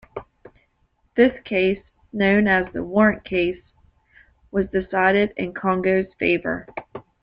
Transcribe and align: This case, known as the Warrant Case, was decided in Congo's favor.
This 1.13 1.39
case, 1.45 1.79
known 2.11 2.47
as 2.47 2.73
the 2.73 2.83
Warrant 2.83 3.23
Case, 3.23 3.61
was 4.49 4.67
decided 4.71 5.31
in 5.37 5.53
Congo's 5.53 6.11
favor. 6.17 6.65